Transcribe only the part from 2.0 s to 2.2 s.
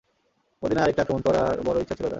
তার।